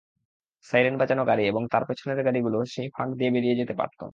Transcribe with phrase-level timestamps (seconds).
[0.65, 4.01] Siren বাজানো গাড়ি এবং তার পেছনের গাড়িগুলো সেই ফাঁক দিয়ে বেরিয়ে যেতে পারত।